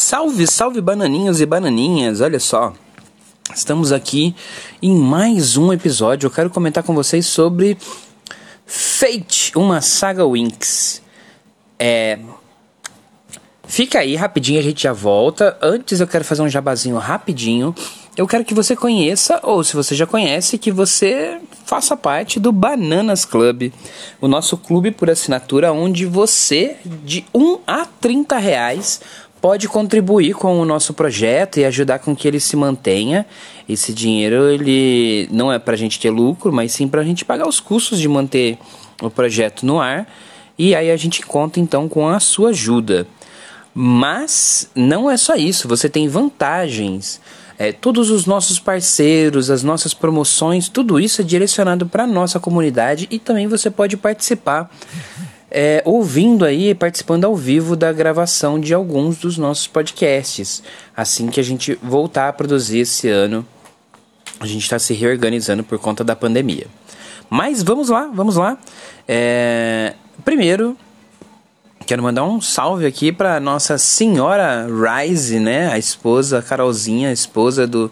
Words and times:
Salve, 0.00 0.46
salve 0.46 0.80
bananinhos 0.80 1.40
e 1.40 1.44
bananinhas, 1.44 2.20
olha 2.20 2.38
só. 2.38 2.72
Estamos 3.52 3.90
aqui 3.90 4.32
em 4.80 4.94
mais 4.94 5.56
um 5.56 5.72
episódio. 5.72 6.28
Eu 6.28 6.30
quero 6.30 6.50
comentar 6.50 6.84
com 6.84 6.94
vocês 6.94 7.26
sobre 7.26 7.76
Fate, 8.64 9.50
uma 9.58 9.80
saga 9.80 10.24
Winx. 10.24 11.02
É. 11.80 12.16
Fica 13.66 13.98
aí 13.98 14.14
rapidinho, 14.14 14.60
a 14.60 14.62
gente 14.62 14.84
já 14.84 14.92
volta. 14.92 15.58
Antes 15.60 15.98
eu 15.98 16.06
quero 16.06 16.24
fazer 16.24 16.42
um 16.42 16.48
jabazinho 16.48 16.96
rapidinho. 16.96 17.74
Eu 18.16 18.26
quero 18.26 18.44
que 18.44 18.54
você 18.54 18.74
conheça, 18.74 19.40
ou 19.42 19.62
se 19.62 19.76
você 19.76 19.94
já 19.94 20.06
conhece, 20.06 20.58
que 20.58 20.72
você 20.72 21.40
faça 21.64 21.96
parte 21.96 22.40
do 22.40 22.50
Bananas 22.50 23.24
Club, 23.24 23.72
o 24.20 24.26
nosso 24.26 24.56
clube 24.56 24.90
por 24.90 25.08
assinatura, 25.08 25.72
onde 25.72 26.04
você, 26.04 26.78
de 26.84 27.24
1 27.32 27.58
a 27.64 27.84
30 27.84 28.36
reais, 28.38 29.00
pode 29.40 29.68
contribuir 29.68 30.34
com 30.34 30.60
o 30.60 30.64
nosso 30.64 30.92
projeto 30.92 31.58
e 31.58 31.64
ajudar 31.64 32.00
com 32.00 32.14
que 32.14 32.26
ele 32.26 32.40
se 32.40 32.56
mantenha. 32.56 33.26
Esse 33.68 33.92
dinheiro 33.92 34.48
ele 34.50 35.28
não 35.30 35.52
é 35.52 35.58
para 35.58 35.74
a 35.74 35.76
gente 35.76 35.98
ter 35.98 36.10
lucro, 36.10 36.52
mas 36.52 36.72
sim 36.72 36.88
para 36.88 37.00
a 37.00 37.04
gente 37.04 37.24
pagar 37.24 37.48
os 37.48 37.60
custos 37.60 37.98
de 37.98 38.08
manter 38.08 38.58
o 39.02 39.10
projeto 39.10 39.64
no 39.64 39.80
ar. 39.80 40.06
E 40.58 40.74
aí 40.74 40.90
a 40.90 40.96
gente 40.96 41.24
conta 41.24 41.60
então 41.60 41.88
com 41.88 42.08
a 42.08 42.18
sua 42.18 42.50
ajuda. 42.50 43.06
Mas 43.72 44.70
não 44.74 45.08
é 45.08 45.16
só 45.16 45.36
isso, 45.36 45.68
você 45.68 45.88
tem 45.88 46.08
vantagens. 46.08 47.20
É, 47.56 47.72
todos 47.72 48.10
os 48.10 48.24
nossos 48.24 48.58
parceiros, 48.58 49.50
as 49.50 49.62
nossas 49.62 49.92
promoções, 49.92 50.68
tudo 50.68 50.98
isso 50.98 51.20
é 51.20 51.24
direcionado 51.24 51.86
para 51.86 52.04
a 52.04 52.06
nossa 52.06 52.40
comunidade 52.40 53.06
e 53.10 53.18
também 53.18 53.46
você 53.46 53.70
pode 53.70 53.96
participar 53.96 54.70
é, 55.50 55.82
ouvindo 55.84 56.44
aí, 56.44 56.74
participando 56.74 57.24
ao 57.24 57.34
vivo 57.34 57.74
da 57.74 57.92
gravação 57.92 58.60
de 58.60 58.74
alguns 58.74 59.18
dos 59.18 59.38
nossos 59.38 59.66
podcasts. 59.66 60.62
Assim 60.96 61.28
que 61.28 61.40
a 61.40 61.42
gente 61.42 61.78
voltar 61.82 62.28
a 62.28 62.32
produzir 62.32 62.80
esse 62.80 63.08
ano, 63.08 63.46
a 64.40 64.46
gente 64.46 64.62
está 64.62 64.78
se 64.78 64.94
reorganizando 64.94 65.64
por 65.64 65.78
conta 65.78 66.04
da 66.04 66.14
pandemia. 66.14 66.66
Mas 67.30 67.62
vamos 67.62 67.88
lá, 67.88 68.10
vamos 68.12 68.36
lá. 68.36 68.58
É, 69.06 69.94
primeiro, 70.24 70.76
quero 71.86 72.02
mandar 72.02 72.24
um 72.24 72.40
salve 72.40 72.86
aqui 72.86 73.10
para 73.10 73.40
nossa 73.40 73.78
senhora 73.78 74.66
Rise, 74.66 75.40
né? 75.40 75.70
A 75.72 75.78
esposa, 75.78 76.38
a 76.38 76.42
Carolzinha, 76.42 77.08
a 77.08 77.12
esposa 77.12 77.66
do 77.66 77.90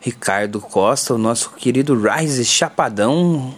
Ricardo 0.00 0.60
Costa, 0.60 1.14
o 1.14 1.18
nosso 1.18 1.50
querido 1.50 1.94
Rise 1.94 2.42
Chapadão. 2.42 3.54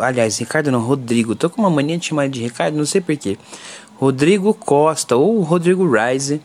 Aliás, 0.00 0.36
Ricardo 0.38 0.72
não, 0.72 0.80
Rodrigo. 0.80 1.36
Tô 1.36 1.48
com 1.48 1.62
uma 1.62 1.70
mania 1.70 1.96
de 1.96 2.06
chamar 2.06 2.28
de 2.28 2.42
Ricardo, 2.42 2.76
não 2.76 2.84
sei 2.84 3.00
porquê. 3.00 3.38
Rodrigo 3.96 4.52
Costa 4.52 5.14
ou 5.14 5.40
Rodrigo 5.42 5.88
Rise, 5.88 6.42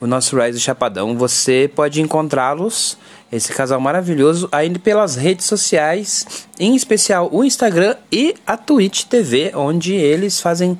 o 0.00 0.06
nosso 0.06 0.40
Rise 0.40 0.58
Chapadão. 0.58 1.14
Você 1.18 1.70
pode 1.74 2.00
encontrá-los, 2.00 2.96
esse 3.30 3.52
casal 3.52 3.78
maravilhoso, 3.78 4.48
ainda 4.50 4.78
pelas 4.78 5.14
redes 5.14 5.44
sociais, 5.44 6.46
em 6.58 6.74
especial 6.74 7.28
o 7.30 7.44
Instagram 7.44 7.96
e 8.10 8.34
a 8.46 8.56
Twitch 8.56 9.04
TV, 9.04 9.52
onde 9.54 9.92
eles 9.92 10.40
fazem 10.40 10.78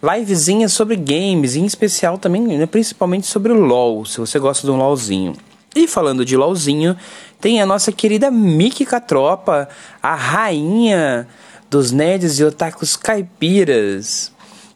livezinhas 0.00 0.72
sobre 0.72 0.94
games, 0.94 1.56
em 1.56 1.64
especial 1.64 2.16
também, 2.16 2.42
né, 2.42 2.66
principalmente 2.66 3.26
sobre 3.26 3.50
o 3.50 3.56
LoL, 3.56 4.04
se 4.04 4.18
você 4.18 4.38
gosta 4.38 4.64
de 4.64 4.70
um 4.70 4.76
LoLzinho. 4.76 5.34
E 5.74 5.86
falando 5.86 6.24
de 6.24 6.36
LOLzinho, 6.36 6.96
tem 7.40 7.62
a 7.62 7.66
nossa 7.66 7.90
querida 7.90 8.30
Miki 8.30 8.84
Catropa, 8.84 9.68
a 10.02 10.14
rainha 10.14 11.26
dos 11.70 11.90
nerds 11.90 12.38
e 12.38 12.44
otakus 12.44 12.94
caipiras. 12.94 14.30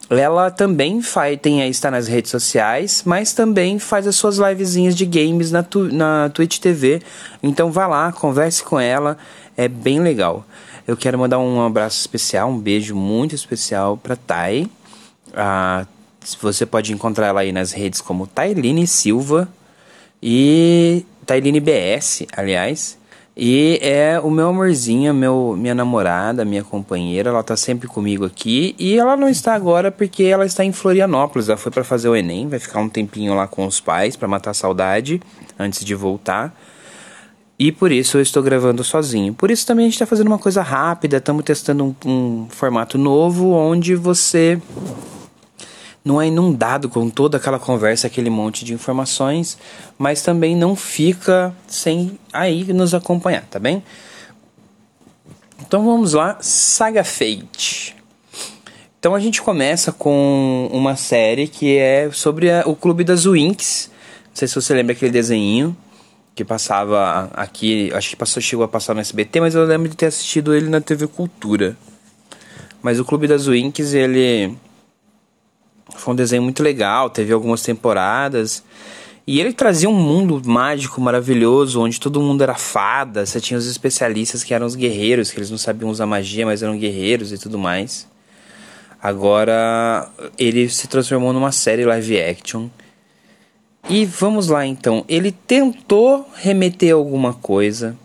Ela 0.09 0.49
também 0.49 1.01
faz, 1.01 1.37
tem, 1.39 1.67
está 1.69 1.91
nas 1.91 2.07
redes 2.07 2.31
sociais, 2.31 3.03
mas 3.05 3.33
também 3.33 3.77
faz 3.77 4.07
as 4.07 4.15
suas 4.15 4.37
livezinhas 4.37 4.95
de 4.95 5.05
games 5.05 5.51
na, 5.51 5.61
tu, 5.61 5.93
na 5.93 6.29
Twitch 6.29 6.59
TV. 6.59 7.01
Então 7.43 7.71
vá 7.71 7.85
lá, 7.85 8.11
converse 8.11 8.63
com 8.63 8.79
ela, 8.79 9.17
é 9.55 9.67
bem 9.67 9.99
legal. 9.99 10.45
Eu 10.87 10.97
quero 10.97 11.19
mandar 11.19 11.37
um 11.39 11.63
abraço 11.63 11.99
especial, 11.99 12.49
um 12.49 12.57
beijo 12.57 12.95
muito 12.95 13.35
especial 13.35 13.97
para 13.97 14.15
Thay. 14.15 14.67
Ah, 15.35 15.85
você 16.41 16.65
pode 16.65 16.91
encontrar 16.91 17.27
ela 17.27 17.41
aí 17.41 17.51
nas 17.51 17.71
redes 17.71 18.01
como 18.01 18.25
Tailine 18.25 18.87
Silva 18.87 19.47
e 20.21 21.05
Tailine 21.25 21.59
BS, 21.59 22.25
aliás. 22.35 22.97
E 23.39 23.77
é 23.83 24.19
o 24.19 24.31
meu 24.31 24.47
amorzinho, 24.47 25.13
meu, 25.13 25.55
minha 25.55 25.75
namorada, 25.75 26.43
minha 26.43 26.63
companheira, 26.63 27.29
ela 27.29 27.43
tá 27.43 27.55
sempre 27.55 27.87
comigo 27.87 28.25
aqui. 28.25 28.75
E 28.79 28.97
ela 28.97 29.15
não 29.15 29.29
está 29.29 29.53
agora 29.53 29.91
porque 29.91 30.23
ela 30.23 30.43
está 30.43 30.65
em 30.65 30.71
Florianópolis. 30.71 31.47
Ela 31.47 31.57
foi 31.57 31.71
para 31.71 31.83
fazer 31.83 32.09
o 32.09 32.15
Enem, 32.15 32.47
vai 32.47 32.57
ficar 32.57 32.79
um 32.79 32.89
tempinho 32.89 33.35
lá 33.35 33.47
com 33.47 33.67
os 33.67 33.79
pais 33.79 34.15
para 34.15 34.27
matar 34.27 34.51
a 34.51 34.53
saudade 34.55 35.21
antes 35.59 35.85
de 35.85 35.93
voltar. 35.93 36.51
E 37.59 37.71
por 37.71 37.91
isso 37.91 38.17
eu 38.17 38.21
estou 38.21 38.41
gravando 38.41 38.83
sozinho. 38.83 39.35
Por 39.35 39.51
isso 39.51 39.67
também 39.67 39.85
a 39.85 39.87
gente 39.87 39.95
está 39.95 40.07
fazendo 40.07 40.27
uma 40.27 40.39
coisa 40.39 40.63
rápida, 40.63 41.17
estamos 41.17 41.43
testando 41.43 41.83
um, 41.83 42.09
um 42.09 42.47
formato 42.49 42.97
novo 42.97 43.51
onde 43.51 43.93
você 43.93 44.59
não 46.07 46.21
é 46.21 46.27
inundado 46.27 46.87
com 46.87 47.09
toda 47.09 47.37
aquela 47.37 47.59
conversa, 47.59 48.07
aquele 48.07 48.29
monte 48.29 48.63
de 48.63 48.73
informações, 48.73 49.57
mas 49.97 50.21
também 50.21 50.55
não 50.55 50.75
fica 50.75 51.53
sem 51.67 52.17
aí 52.31 52.63
nos 52.73 52.93
acompanhar, 52.93 53.45
tá 53.45 53.59
bem? 53.59 53.83
Então 55.59 55.85
vamos 55.85 56.13
lá, 56.13 56.37
Saga 56.39 57.03
Fate. 57.03 57.95
Então 58.99 59.13
a 59.13 59.19
gente 59.19 59.41
começa 59.41 59.91
com 59.91 60.69
uma 60.71 60.95
série 60.95 61.47
que 61.47 61.77
é 61.77 62.09
sobre 62.11 62.49
a, 62.49 62.63
o 62.65 62.75
Clube 62.75 63.03
das 63.03 63.25
Winx. 63.25 63.91
Não 64.29 64.35
sei 64.35 64.47
se 64.47 64.55
você 64.55 64.73
lembra 64.73 64.93
aquele 64.93 65.11
desenho 65.11 65.75
que 66.33 66.45
passava 66.45 67.29
aqui, 67.33 67.91
acho 67.93 68.09
que 68.11 68.15
passou, 68.15 68.41
chegou 68.41 68.63
a 68.63 68.67
passar 68.67 68.93
no 68.93 69.01
SBT, 69.01 69.41
mas 69.41 69.55
eu 69.55 69.65
lembro 69.65 69.89
de 69.89 69.97
ter 69.97 70.05
assistido 70.05 70.55
ele 70.55 70.69
na 70.69 70.79
TV 70.79 71.07
Cultura. 71.07 71.75
Mas 72.81 72.99
o 72.99 73.05
Clube 73.05 73.27
das 73.27 73.47
Winx, 73.47 73.93
ele 73.93 74.55
foi 75.97 76.13
um 76.13 76.15
desenho 76.15 76.41
muito 76.41 76.63
legal, 76.63 77.09
teve 77.09 77.33
algumas 77.33 77.61
temporadas. 77.61 78.63
E 79.25 79.41
ele 79.41 79.51
trazia 79.51 79.89
um 79.89 79.93
mundo 79.93 80.41
mágico 80.45 81.01
maravilhoso, 81.01 81.81
onde 81.81 81.99
todo 81.99 82.21
mundo 82.21 82.41
era 82.43 82.55
fada. 82.55 83.25
Você 83.25 83.41
tinha 83.41 83.57
os 83.57 83.67
especialistas 83.67 84.41
que 84.41 84.53
eram 84.53 84.65
os 84.65 84.75
guerreiros, 84.75 85.31
que 85.31 85.37
eles 85.37 85.51
não 85.51 85.57
sabiam 85.57 85.89
usar 85.89 86.05
magia, 86.05 86.45
mas 86.45 86.63
eram 86.63 86.77
guerreiros 86.77 87.33
e 87.33 87.37
tudo 87.37 87.57
mais. 87.57 88.07
Agora 89.03 90.09
ele 90.39 90.69
se 90.69 90.87
transformou 90.87 91.33
numa 91.33 91.51
série 91.51 91.83
live 91.83 92.21
action. 92.21 92.69
E 93.89 94.05
vamos 94.05 94.47
lá 94.47 94.65
então. 94.65 95.03
Ele 95.09 95.31
tentou 95.31 96.25
remeter 96.35 96.93
alguma 96.93 97.33
coisa. 97.33 97.97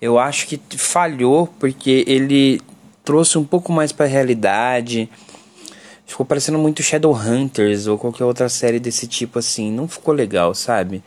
Eu 0.00 0.18
acho 0.20 0.46
que 0.46 0.60
falhou 0.76 1.48
porque 1.58 2.04
ele 2.06 2.60
trouxe 3.04 3.38
um 3.38 3.44
pouco 3.44 3.72
mais 3.72 3.90
para 3.90 4.06
a 4.06 4.08
realidade 4.08 5.08
Ficou 6.08 6.24
parecendo 6.24 6.58
muito 6.58 6.82
Shadowhunters 6.82 7.86
ou 7.86 7.98
qualquer 7.98 8.24
outra 8.24 8.48
série 8.48 8.80
desse 8.80 9.06
tipo 9.06 9.38
assim. 9.38 9.70
Não 9.70 9.86
ficou 9.86 10.14
legal, 10.14 10.54
sabe? 10.54 11.02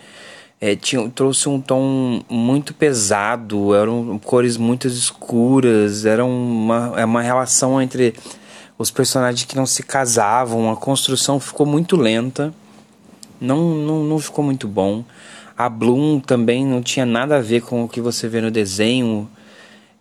É, 0.62 0.76
tinha, 0.76 1.10
trouxe 1.10 1.50
um 1.50 1.60
tom 1.60 2.22
muito 2.30 2.72
pesado, 2.72 3.74
eram 3.74 4.20
cores 4.20 4.58
muito 4.58 4.88
escuras, 4.88 6.06
era 6.06 6.24
uma, 6.24 6.94
é 6.96 7.04
uma 7.04 7.24
relação 7.24 7.82
entre 7.82 8.14
os 8.78 8.92
personagens 8.92 9.44
que 9.44 9.56
não 9.56 9.66
se 9.66 9.82
casavam, 9.82 10.72
a 10.72 10.76
construção 10.76 11.40
ficou 11.40 11.66
muito 11.66 11.98
lenta, 11.98 12.54
não, 13.40 13.74
não, 13.74 14.04
não 14.04 14.20
ficou 14.20 14.46
muito 14.46 14.68
bom. 14.68 15.04
A 15.58 15.68
Bloom 15.68 16.20
também 16.20 16.64
não 16.64 16.80
tinha 16.80 17.08
nada 17.08 17.38
a 17.38 17.42
ver 17.42 17.62
com 17.62 17.84
o 17.84 17.90
que 17.90 18.00
você 18.00 18.28
vê 18.28 18.40
no 18.40 18.52
desenho 18.52 19.28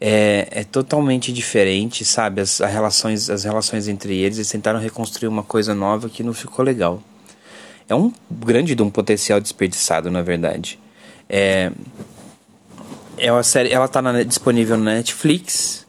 é, 0.01 0.49
é 0.51 0.65
totalmente 0.65 1.33
diferente, 1.33 2.05
sabe? 2.05 2.41
As, 2.41 2.61
as, 2.61 2.73
relações, 2.73 3.29
as 3.29 3.45
relações 3.45 3.87
entre 3.87 4.17
eles, 4.17 4.39
eles 4.39 4.51
tentaram 4.51 4.81
reconstruir 4.81 5.29
uma 5.29 5.43
coisa 5.43 5.75
nova 5.75 6.09
que 6.09 6.23
não 6.23 6.33
ficou 6.33 6.65
legal. 6.65 7.03
É 7.87 7.95
um 7.95 8.11
grande 8.31 8.75
de 8.75 8.83
um 8.83 8.89
potencial 8.89 9.41
desperdiçado, 9.41 10.11
na 10.11 10.23
verdade. 10.23 10.79
É, 11.29 11.71
é 13.19 13.31
uma 13.31 13.43
série, 13.43 13.71
ela 13.71 13.85
está 13.85 14.01
disponível 14.23 14.79
na 14.79 14.95
Netflix 14.95 15.87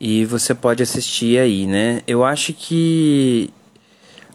e 0.00 0.24
você 0.24 0.54
pode 0.54 0.82
assistir 0.82 1.38
aí, 1.38 1.66
né? 1.66 2.02
Eu 2.06 2.24
acho 2.24 2.54
que 2.54 3.50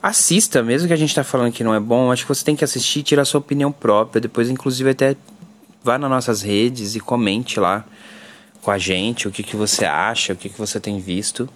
assista, 0.03 0.61
mesmo 0.61 0.87
que 0.87 0.93
a 0.93 0.97
gente 0.97 1.09
está 1.09 1.23
falando 1.23 1.51
que 1.51 1.63
não 1.63 1.73
é 1.73 1.79
bom, 1.79 2.11
acho 2.11 2.23
que 2.23 2.29
você 2.29 2.45
tem 2.45 2.55
que 2.55 2.63
assistir 2.63 3.01
tirar 3.01 3.25
sua 3.25 3.39
opinião 3.39 3.71
própria. 3.71 4.21
Depois, 4.21 4.49
inclusive, 4.49 4.91
até 4.91 5.15
vá 5.83 5.97
nas 5.97 6.09
nossas 6.09 6.41
redes 6.41 6.95
e 6.95 6.99
comente 6.99 7.59
lá 7.59 7.85
com 8.61 8.71
a 8.71 8.77
gente, 8.77 9.27
o 9.27 9.31
que, 9.31 9.43
que 9.43 9.55
você 9.55 9.85
acha, 9.85 10.33
o 10.33 10.35
que, 10.35 10.49
que 10.49 10.57
você 10.57 10.79
tem 10.79 10.99
visto. 10.99 11.49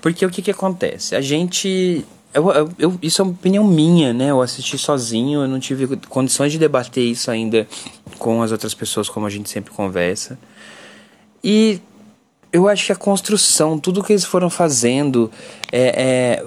Porque 0.00 0.24
o 0.24 0.30
que, 0.30 0.42
que 0.42 0.50
acontece? 0.50 1.14
A 1.16 1.20
gente. 1.20 2.04
Eu, 2.32 2.50
eu, 2.50 2.70
eu, 2.78 2.98
isso 3.00 3.22
é 3.22 3.24
uma 3.24 3.32
opinião 3.32 3.64
minha, 3.64 4.12
né? 4.12 4.30
Eu 4.30 4.42
assisti 4.42 4.76
sozinho, 4.76 5.42
eu 5.42 5.48
não 5.48 5.60
tive 5.60 5.96
condições 6.08 6.50
de 6.50 6.58
debater 6.58 7.04
isso 7.04 7.30
ainda 7.30 7.66
com 8.18 8.42
as 8.42 8.50
outras 8.50 8.74
pessoas, 8.74 9.08
como 9.08 9.24
a 9.24 9.30
gente 9.30 9.48
sempre 9.48 9.72
conversa. 9.72 10.38
E 11.42 11.80
eu 12.52 12.68
acho 12.68 12.86
que 12.86 12.92
a 12.92 12.96
construção, 12.96 13.78
tudo 13.78 14.02
que 14.02 14.12
eles 14.12 14.24
foram 14.24 14.50
fazendo, 14.50 15.30
é, 15.70 16.40
é 16.42 16.46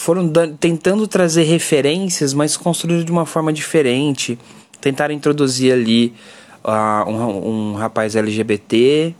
foram 0.00 0.32
tentando 0.58 1.06
trazer 1.06 1.42
referências, 1.42 2.32
mas 2.32 2.56
construíram 2.56 3.04
de 3.04 3.12
uma 3.12 3.26
forma 3.26 3.52
diferente. 3.52 4.38
Tentaram 4.80 5.14
introduzir 5.14 5.74
ali 5.74 6.14
uh, 6.64 7.08
um, 7.08 7.72
um, 7.72 7.74
rapaz 7.74 8.16
LGBT, 8.16 9.14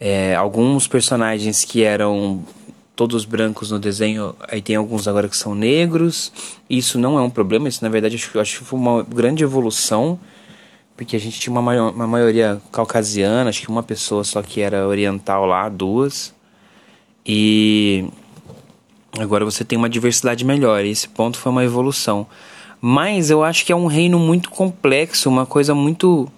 é, 0.00 0.34
alguns 0.34 0.86
personagens 0.86 1.64
que 1.64 1.82
eram 1.82 2.42
todos 2.94 3.24
brancos 3.24 3.70
no 3.70 3.78
desenho, 3.78 4.34
aí 4.48 4.60
tem 4.60 4.76
alguns 4.76 5.08
agora 5.08 5.28
que 5.28 5.36
são 5.36 5.54
negros. 5.54 6.32
Isso 6.68 6.98
não 6.98 7.18
é 7.18 7.22
um 7.22 7.30
problema, 7.30 7.68
isso 7.68 7.82
na 7.82 7.88
verdade 7.88 8.20
eu 8.34 8.40
acho 8.40 8.58
que 8.58 8.64
foi 8.64 8.78
uma 8.78 9.02
grande 9.02 9.42
evolução, 9.42 10.18
porque 10.96 11.16
a 11.16 11.20
gente 11.20 11.40
tinha 11.40 11.52
uma, 11.52 11.62
maior, 11.62 11.92
uma 11.92 12.06
maioria 12.06 12.60
caucasiana, 12.70 13.48
acho 13.48 13.62
que 13.62 13.68
uma 13.68 13.82
pessoa 13.82 14.24
só 14.24 14.42
que 14.42 14.60
era 14.60 14.86
oriental 14.86 15.46
lá, 15.46 15.68
duas. 15.68 16.34
E 17.24 18.04
agora 19.18 19.44
você 19.44 19.64
tem 19.64 19.78
uma 19.78 19.88
diversidade 19.88 20.44
melhor, 20.44 20.84
e 20.84 20.90
esse 20.90 21.08
ponto 21.08 21.38
foi 21.38 21.50
uma 21.50 21.64
evolução. 21.64 22.26
Mas 22.84 23.30
eu 23.30 23.44
acho 23.44 23.64
que 23.64 23.70
é 23.70 23.76
um 23.76 23.86
reino 23.86 24.18
muito 24.18 24.50
complexo, 24.50 25.30
uma 25.30 25.46
coisa 25.46 25.72
muito 25.72 26.28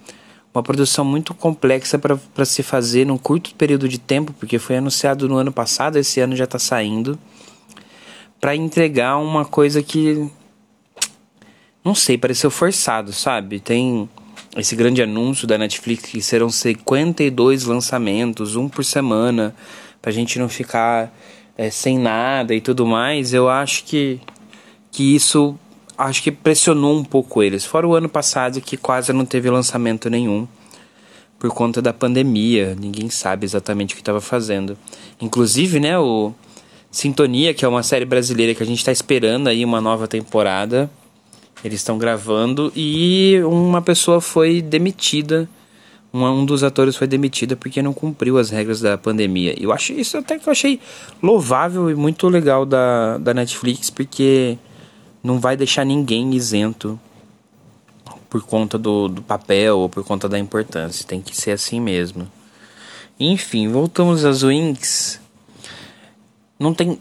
uma 0.53 0.61
produção 0.63 1.03
muito 1.03 1.33
complexa 1.33 1.99
para 1.99 2.45
se 2.45 2.63
fazer 2.63 3.05
num 3.05 3.17
curto 3.17 3.53
período 3.55 3.89
de 3.89 3.97
tempo, 3.97 4.31
porque 4.39 4.57
foi 4.57 4.77
anunciado 4.77 5.27
no 5.27 5.35
ano 5.35 5.51
passado, 5.51 5.97
esse 5.97 6.21
ano 6.21 6.33
já 6.33 6.45
está 6.45 6.57
saindo, 6.57 7.19
para 8.39 8.55
entregar 8.55 9.17
uma 9.17 9.43
coisa 9.43 9.83
que 9.83 10.29
não 11.83 11.93
sei, 11.93 12.17
pareceu 12.17 12.49
forçado, 12.49 13.11
sabe? 13.11 13.59
Tem 13.59 14.07
esse 14.55 14.75
grande 14.75 15.01
anúncio 15.01 15.45
da 15.45 15.57
Netflix 15.57 16.05
que 16.05 16.21
serão 16.21 16.49
52 16.49 17.65
lançamentos, 17.65 18.55
um 18.55 18.69
por 18.69 18.85
semana, 18.85 19.53
pra 20.01 20.11
gente 20.11 20.39
não 20.39 20.47
ficar 20.47 21.11
é, 21.57 21.69
sem 21.69 21.97
nada 21.99 22.55
e 22.55 22.61
tudo 22.61 22.85
mais. 22.85 23.33
Eu 23.33 23.49
acho 23.49 23.83
que, 23.83 24.21
que 24.91 25.15
isso 25.15 25.59
acho 25.97 26.21
que 26.21 26.31
pressionou 26.31 26.97
um 26.97 27.03
pouco 27.03 27.41
eles. 27.41 27.65
Fora 27.65 27.87
o 27.87 27.95
ano 27.95 28.09
passado 28.09 28.61
que 28.61 28.77
quase 28.77 29.13
não 29.13 29.25
teve 29.25 29.49
lançamento 29.49 30.09
nenhum 30.09 30.47
por 31.39 31.49
conta 31.49 31.81
da 31.81 31.93
pandemia. 31.93 32.75
Ninguém 32.79 33.09
sabe 33.09 33.45
exatamente 33.45 33.93
o 33.93 33.95
que 33.95 34.01
estava 34.01 34.21
fazendo. 34.21 34.77
Inclusive, 35.21 35.79
né, 35.79 35.97
o 35.97 36.33
Sintonia, 36.91 37.53
que 37.53 37.65
é 37.65 37.67
uma 37.67 37.83
série 37.83 38.05
brasileira 38.05 38.53
que 38.53 38.63
a 38.63 38.65
gente 38.65 38.79
está 38.79 38.91
esperando 38.91 39.47
aí 39.47 39.63
uma 39.63 39.81
nova 39.81 40.07
temporada. 40.07 40.89
Eles 41.63 41.79
estão 41.79 41.97
gravando 41.97 42.71
e 42.75 43.39
uma 43.43 43.81
pessoa 43.81 44.21
foi 44.21 44.61
demitida. 44.61 45.49
Um, 46.13 46.45
dos 46.45 46.63
atores 46.63 46.95
foi 46.95 47.07
demitido 47.07 47.57
porque 47.57 47.81
não 47.81 47.93
cumpriu 47.93 48.37
as 48.37 48.49
regras 48.49 48.79
da 48.79 48.97
pandemia. 48.97 49.53
Eu 49.59 49.73
acho 49.73 49.91
isso 49.91 50.17
até 50.17 50.39
que 50.39 50.47
eu 50.47 50.51
achei 50.51 50.79
louvável 51.21 51.89
e 51.89 51.95
muito 51.95 52.29
legal 52.29 52.65
da, 52.65 53.17
da 53.17 53.33
Netflix, 53.33 53.89
porque 53.89 54.57
não 55.25 55.39
vai 55.39 55.57
deixar 55.57 55.83
ninguém 55.83 56.35
isento 56.35 56.99
por 58.29 58.43
conta 58.43 58.77
do, 58.77 59.07
do 59.07 59.23
papel 59.23 59.79
ou 59.79 59.89
por 59.89 60.03
conta 60.03 60.29
da 60.29 60.37
importância. 60.37 61.03
Tem 61.05 61.19
que 61.19 61.35
ser 61.35 61.51
assim 61.51 61.81
mesmo. 61.81 62.27
Enfim, 63.19 63.67
voltamos 63.69 64.23
às 64.23 64.43
Wings. 64.43 65.19
Não 66.59 66.75
tem. 66.75 66.99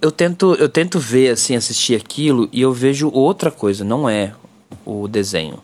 Eu 0.00 0.12
tento, 0.12 0.54
eu 0.54 0.68
tento 0.68 1.00
ver, 1.00 1.30
assim, 1.30 1.56
assistir 1.56 1.96
aquilo 1.96 2.48
e 2.52 2.60
eu 2.60 2.72
vejo 2.72 3.10
outra 3.10 3.50
coisa, 3.50 3.82
não 3.82 4.08
é 4.08 4.32
o 4.84 5.08
desenho. 5.08 5.58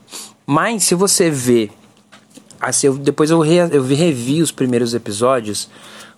Mas 0.45 0.83
se 0.83 0.97
você 0.97 1.31
vê. 1.31 1.71
Assim, 2.59 2.89
eu, 2.89 2.99
depois 2.99 3.31
eu, 3.31 3.39
re, 3.39 3.59
eu 3.71 3.85
revi 3.85 4.43
os 4.43 4.51
primeiros 4.51 4.93
episódios 4.93 5.69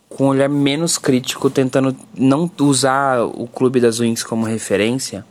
com 0.09 0.25
um 0.25 0.29
olhar 0.29 0.49
menos 0.49 0.97
crítico, 0.97 1.51
tentando 1.51 1.95
não 2.15 2.51
usar 2.61 3.23
o 3.23 3.47
Clube 3.47 3.81
das 3.81 4.01
Wings 4.01 4.25
como 4.25 4.47
referência 4.47 5.25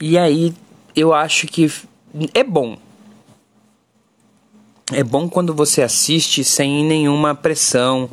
e 0.00 0.18
aí 0.18 0.54
eu 0.94 1.12
acho 1.12 1.46
que 1.46 1.70
é 2.34 2.44
bom. 2.44 2.76
É 4.92 5.02
bom 5.02 5.28
quando 5.28 5.52
você 5.52 5.82
assiste 5.82 6.44
sem 6.44 6.84
nenhuma 6.84 7.34
pressão, 7.34 8.08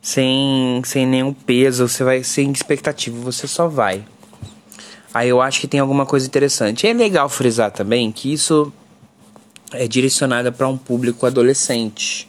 sem, 0.00 0.80
sem 0.84 1.06
nenhum 1.06 1.32
peso, 1.32 1.88
você 1.88 2.04
vai 2.04 2.22
sem 2.22 2.50
expectativa, 2.52 3.18
você 3.20 3.46
só 3.46 3.68
vai. 3.68 4.04
Aí 5.12 5.28
eu 5.28 5.40
acho 5.40 5.60
que 5.60 5.68
tem 5.68 5.80
alguma 5.80 6.06
coisa 6.06 6.26
interessante. 6.26 6.86
É 6.86 6.92
legal 6.92 7.28
frisar 7.28 7.70
também 7.70 8.10
que 8.10 8.32
isso 8.32 8.72
é 9.72 9.86
direcionado 9.86 10.52
para 10.52 10.68
um 10.68 10.78
público 10.78 11.26
adolescente. 11.26 12.28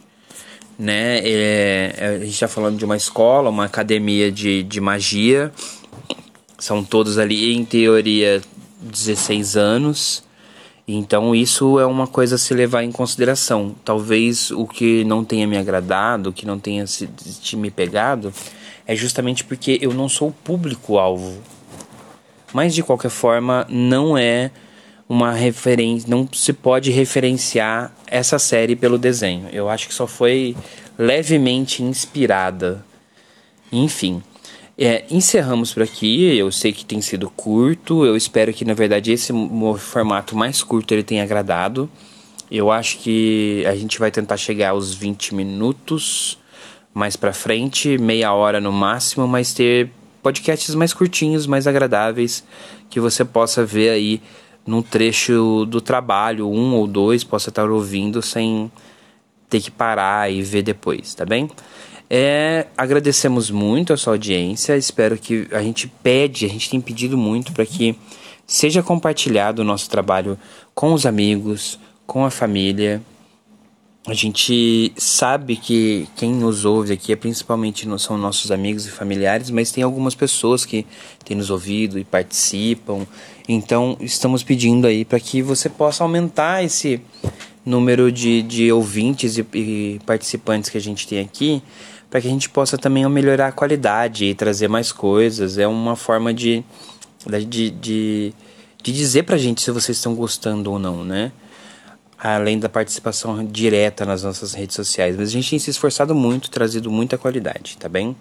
Né? 0.78 1.18
É, 1.18 1.94
é, 1.96 2.06
a 2.06 2.18
gente 2.18 2.34
está 2.34 2.48
falando 2.48 2.76
de 2.76 2.84
uma 2.84 2.96
escola, 2.96 3.48
uma 3.48 3.64
academia 3.64 4.30
de, 4.30 4.62
de 4.62 4.80
magia. 4.80 5.52
São 6.58 6.84
todos 6.84 7.18
ali, 7.18 7.54
em 7.54 7.64
teoria, 7.64 8.42
16 8.84 9.56
anos. 9.56 10.24
Então 10.86 11.34
isso 11.34 11.80
é 11.80 11.86
uma 11.86 12.06
coisa 12.06 12.34
a 12.34 12.38
se 12.38 12.52
levar 12.52 12.82
em 12.82 12.92
consideração. 12.92 13.74
Talvez 13.84 14.50
o 14.50 14.66
que 14.66 15.02
não 15.04 15.24
tenha 15.24 15.46
me 15.46 15.56
agradado, 15.56 16.30
o 16.30 16.32
que 16.32 16.46
não 16.46 16.58
tenha 16.58 16.86
se, 16.86 17.08
me 17.56 17.70
pegado, 17.70 18.32
é 18.86 18.94
justamente 18.94 19.44
porque 19.44 19.78
eu 19.80 19.94
não 19.94 20.08
sou 20.08 20.30
público-alvo. 20.44 21.40
Mas 22.52 22.74
de 22.74 22.82
qualquer 22.82 23.10
forma, 23.10 23.66
não 23.68 24.16
é 24.16 24.50
uma 25.08 25.32
referência, 25.32 26.08
não 26.08 26.28
se 26.32 26.52
pode 26.52 26.90
referenciar 26.90 27.92
essa 28.06 28.38
série 28.38 28.76
pelo 28.76 28.98
desenho. 28.98 29.48
Eu 29.52 29.68
acho 29.68 29.88
que 29.88 29.94
só 29.94 30.06
foi 30.06 30.54
levemente 30.98 31.82
inspirada. 31.82 32.84
Enfim, 33.72 34.22
é, 34.76 35.04
encerramos 35.10 35.72
por 35.72 35.82
aqui. 35.82 36.36
Eu 36.36 36.50
sei 36.50 36.72
que 36.72 36.84
tem 36.84 37.00
sido 37.00 37.30
curto. 37.30 38.04
Eu 38.04 38.16
espero 38.16 38.52
que, 38.52 38.64
na 38.64 38.74
verdade, 38.74 39.12
esse 39.12 39.32
formato 39.78 40.36
mais 40.36 40.62
curto 40.62 40.92
ele 40.92 41.02
tenha 41.02 41.22
agradado. 41.22 41.88
Eu 42.50 42.70
acho 42.70 42.98
que 42.98 43.64
a 43.66 43.74
gente 43.74 43.98
vai 43.98 44.10
tentar 44.10 44.36
chegar 44.36 44.70
aos 44.70 44.94
20 44.94 45.34
minutos 45.34 46.38
mais 46.92 47.16
para 47.16 47.32
frente, 47.32 47.98
meia 47.98 48.32
hora 48.32 48.60
no 48.60 48.70
máximo, 48.70 49.26
mas 49.26 49.52
ter 49.52 49.90
podcasts 50.22 50.74
mais 50.76 50.94
curtinhos, 50.94 51.46
mais 51.46 51.66
agradáveis, 51.66 52.44
que 52.88 53.00
você 53.00 53.24
possa 53.24 53.64
ver 53.64 53.90
aí 53.90 54.22
num 54.64 54.80
trecho 54.80 55.66
do 55.66 55.80
trabalho, 55.80 56.48
um 56.48 56.74
ou 56.74 56.86
dois, 56.86 57.24
possa 57.24 57.48
estar 57.48 57.68
ouvindo 57.68 58.22
sem 58.22 58.70
ter 59.50 59.60
que 59.60 59.70
parar 59.70 60.30
e 60.32 60.40
ver 60.40 60.62
depois, 60.62 61.14
tá 61.14 61.26
bem? 61.26 61.50
É, 62.08 62.66
agradecemos 62.76 63.50
muito 63.50 63.92
a 63.92 63.96
sua 63.96 64.14
audiência. 64.14 64.76
Espero 64.76 65.16
que 65.18 65.48
a 65.52 65.62
gente 65.62 65.88
pede, 65.88 66.44
a 66.44 66.48
gente 66.48 66.70
tem 66.70 66.80
pedido 66.80 67.16
muito 67.16 67.52
para 67.52 67.64
que 67.64 67.96
seja 68.46 68.82
compartilhado 68.82 69.62
o 69.62 69.64
nosso 69.64 69.88
trabalho 69.88 70.38
com 70.74 70.92
os 70.92 71.06
amigos, 71.06 71.78
com 72.06 72.24
a 72.24 72.30
família. 72.30 73.02
A 74.06 74.12
gente 74.12 74.92
sabe 74.98 75.56
que 75.56 76.06
quem 76.14 76.30
nos 76.30 76.66
ouve 76.66 76.92
aqui 76.92 77.10
é 77.10 77.16
principalmente 77.16 77.88
são 77.98 78.18
nossos 78.18 78.52
amigos 78.52 78.86
e 78.86 78.90
familiares, 78.90 79.48
mas 79.48 79.72
tem 79.72 79.82
algumas 79.82 80.14
pessoas 80.14 80.66
que 80.66 80.84
têm 81.24 81.34
nos 81.34 81.48
ouvido 81.48 81.98
e 81.98 82.04
participam. 82.04 83.06
Então, 83.48 83.96
estamos 84.00 84.42
pedindo 84.42 84.86
aí 84.86 85.06
para 85.06 85.18
que 85.18 85.40
você 85.40 85.70
possa 85.70 86.04
aumentar 86.04 86.62
esse 86.62 87.00
número 87.64 88.12
de, 88.12 88.42
de 88.42 88.70
ouvintes 88.70 89.38
e, 89.38 89.46
e 89.54 90.00
participantes 90.04 90.70
que 90.70 90.78
a 90.78 90.80
gente 90.80 91.06
tem 91.06 91.20
aqui 91.20 91.62
para 92.14 92.20
que 92.20 92.28
a 92.28 92.30
gente 92.30 92.48
possa 92.48 92.78
também 92.78 93.04
melhorar 93.08 93.48
a 93.48 93.52
qualidade 93.52 94.26
e 94.26 94.34
trazer 94.36 94.68
mais 94.68 94.92
coisas. 94.92 95.58
É 95.58 95.66
uma 95.66 95.96
forma 95.96 96.32
de, 96.32 96.62
de, 97.26 97.70
de, 97.70 98.32
de 98.80 98.92
dizer 98.92 99.24
para 99.24 99.34
a 99.34 99.38
gente 99.38 99.60
se 99.60 99.68
vocês 99.72 99.96
estão 99.96 100.14
gostando 100.14 100.70
ou 100.70 100.78
não, 100.78 101.04
né? 101.04 101.32
Além 102.16 102.60
da 102.60 102.68
participação 102.68 103.44
direta 103.44 104.06
nas 104.06 104.22
nossas 104.22 104.54
redes 104.54 104.76
sociais. 104.76 105.16
Mas 105.16 105.30
a 105.30 105.32
gente 105.32 105.50
tem 105.50 105.58
se 105.58 105.70
esforçado 105.70 106.14
muito, 106.14 106.52
trazido 106.52 106.88
muita 106.88 107.18
qualidade, 107.18 107.76
tá 107.78 107.88
bem? 107.88 108.14